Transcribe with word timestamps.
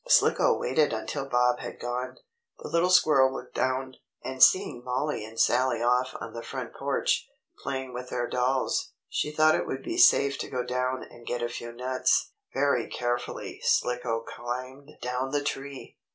Slicko 0.07 0.57
waited 0.57 0.93
until 0.93 1.29
Bob 1.29 1.59
had 1.59 1.79
gone. 1.79 2.17
The 2.57 2.69
little 2.69 2.89
squirrel 2.89 3.31
looked 3.31 3.53
down, 3.53 3.97
and 4.23 4.41
seeing 4.41 4.83
Mollie 4.83 5.23
and 5.23 5.39
Sallie 5.39 5.83
off 5.83 6.15
on 6.19 6.33
the 6.33 6.41
front 6.41 6.73
porch, 6.73 7.29
playing 7.59 7.93
with 7.93 8.09
their 8.09 8.27
dolls, 8.27 8.93
she 9.09 9.29
thought 9.29 9.53
it 9.53 9.67
would 9.67 9.83
be 9.83 9.99
safe 9.99 10.39
to 10.39 10.49
go 10.49 10.63
down 10.63 11.03
and 11.03 11.27
get 11.27 11.43
a 11.43 11.47
few 11.49 11.71
nuts. 11.71 12.31
Very 12.51 12.87
carefully 12.87 13.61
Slicko 13.63 14.21
climbed 14.21 14.89
down 15.03 15.29
the 15.29 15.43
tree. 15.43 15.99